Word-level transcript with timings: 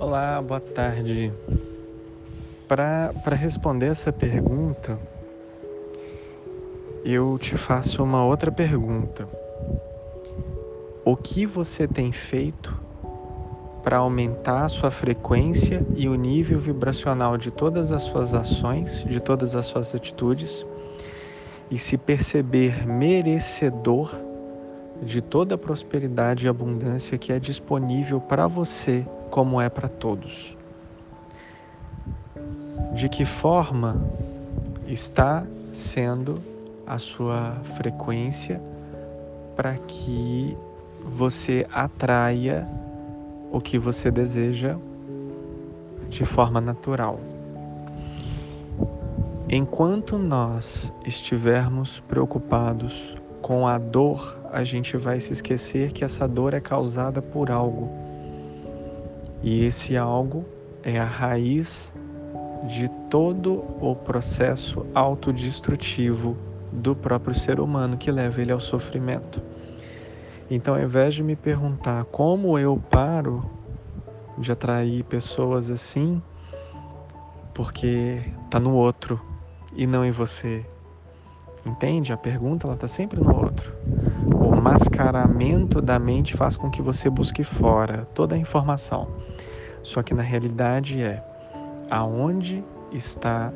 Olá, 0.00 0.42
boa 0.42 0.60
tarde. 0.60 1.32
Para 2.66 3.36
responder 3.36 3.86
essa 3.86 4.12
pergunta, 4.12 4.98
eu 7.04 7.38
te 7.38 7.56
faço 7.56 8.02
uma 8.02 8.24
outra 8.24 8.50
pergunta. 8.50 9.28
O 11.04 11.16
que 11.16 11.46
você 11.46 11.86
tem 11.86 12.10
feito 12.10 12.74
para 13.84 13.98
aumentar 13.98 14.64
a 14.64 14.68
sua 14.68 14.90
frequência 14.90 15.86
e 15.94 16.08
o 16.08 16.16
nível 16.16 16.58
vibracional 16.58 17.36
de 17.36 17.52
todas 17.52 17.92
as 17.92 18.02
suas 18.02 18.34
ações, 18.34 19.04
de 19.04 19.20
todas 19.20 19.54
as 19.54 19.66
suas 19.66 19.94
atitudes 19.94 20.66
e 21.70 21.78
se 21.78 21.96
perceber 21.96 22.84
merecedor 22.84 24.12
de 25.04 25.20
toda 25.20 25.54
a 25.54 25.58
prosperidade 25.58 26.46
e 26.46 26.48
abundância 26.48 27.18
que 27.18 27.32
é 27.32 27.38
disponível 27.38 28.20
para 28.20 28.46
você, 28.46 29.06
como 29.30 29.60
é 29.60 29.68
para 29.68 29.88
todos? 29.88 30.56
De 32.94 33.08
que 33.08 33.24
forma 33.24 34.00
está 34.86 35.44
sendo 35.72 36.40
a 36.86 36.98
sua 36.98 37.52
frequência 37.76 38.60
para 39.56 39.74
que 39.76 40.56
você 41.04 41.66
atraia 41.72 42.66
o 43.52 43.60
que 43.60 43.78
você 43.78 44.10
deseja 44.10 44.76
de 46.08 46.24
forma 46.24 46.60
natural. 46.60 47.20
Enquanto 49.48 50.18
nós 50.18 50.92
estivermos 51.04 52.00
preocupados 52.08 53.14
com 53.44 53.68
a 53.68 53.76
dor, 53.76 54.38
a 54.50 54.64
gente 54.64 54.96
vai 54.96 55.20
se 55.20 55.34
esquecer 55.34 55.92
que 55.92 56.02
essa 56.02 56.26
dor 56.26 56.54
é 56.54 56.60
causada 56.60 57.20
por 57.20 57.50
algo. 57.50 57.92
E 59.42 59.66
esse 59.66 59.98
algo 59.98 60.46
é 60.82 60.98
a 60.98 61.04
raiz 61.04 61.92
de 62.66 62.88
todo 63.10 63.62
o 63.82 63.94
processo 63.94 64.86
autodestrutivo 64.94 66.38
do 66.72 66.96
próprio 66.96 67.34
ser 67.34 67.60
humano 67.60 67.98
que 67.98 68.10
leva 68.10 68.40
ele 68.40 68.50
ao 68.50 68.60
sofrimento. 68.60 69.42
Então, 70.50 70.74
ao 70.74 70.80
invés 70.80 71.14
de 71.14 71.22
me 71.22 71.36
perguntar 71.36 72.02
como 72.06 72.58
eu 72.58 72.82
paro 72.90 73.44
de 74.38 74.50
atrair 74.52 75.04
pessoas 75.04 75.68
assim, 75.68 76.22
porque 77.52 78.22
tá 78.48 78.58
no 78.58 78.74
outro 78.74 79.20
e 79.76 79.86
não 79.86 80.02
em 80.02 80.10
você. 80.10 80.64
Entende? 81.64 82.12
A 82.12 82.16
pergunta 82.16 82.66
ela 82.66 82.76
tá 82.76 82.86
sempre 82.86 83.20
no 83.20 83.34
outro. 83.34 83.72
O 84.34 84.54
mascaramento 84.56 85.80
da 85.80 85.98
mente 85.98 86.34
faz 86.34 86.56
com 86.56 86.70
que 86.70 86.82
você 86.82 87.08
busque 87.08 87.42
fora 87.42 88.06
toda 88.14 88.34
a 88.34 88.38
informação. 88.38 89.08
Só 89.82 90.02
que 90.02 90.14
na 90.14 90.22
realidade 90.22 91.02
é 91.02 91.22
aonde 91.90 92.64
está 92.92 93.52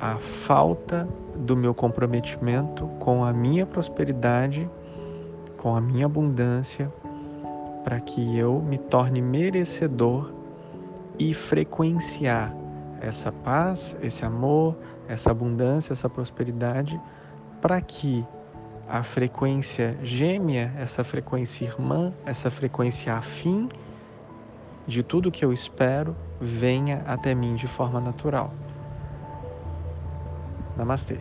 a 0.00 0.16
falta 0.16 1.08
do 1.34 1.56
meu 1.56 1.74
comprometimento 1.74 2.86
com 2.98 3.24
a 3.24 3.32
minha 3.32 3.66
prosperidade 3.66 4.68
com 5.58 5.74
a 5.74 5.80
minha 5.80 6.06
abundância, 6.06 6.90
para 7.84 8.00
que 8.00 8.38
eu 8.38 8.60
me 8.60 8.78
torne 8.78 9.20
merecedor 9.20 10.32
e 11.18 11.34
frequenciar 11.34 12.54
essa 13.00 13.30
paz, 13.30 13.96
esse 14.00 14.24
amor, 14.24 14.76
essa 15.08 15.30
abundância, 15.30 15.92
essa 15.92 16.08
prosperidade, 16.08 17.00
para 17.60 17.80
que 17.80 18.24
a 18.88 19.02
frequência 19.02 19.98
gêmea, 20.02 20.72
essa 20.78 21.04
frequência 21.04 21.64
irmã, 21.64 22.12
essa 22.24 22.50
frequência 22.50 23.14
afim 23.14 23.68
de 24.86 25.02
tudo 25.02 25.30
que 25.30 25.44
eu 25.44 25.52
espero 25.52 26.16
venha 26.40 27.02
até 27.06 27.34
mim 27.34 27.54
de 27.54 27.66
forma 27.66 28.00
natural. 28.00 28.54
Namastê. 30.76 31.18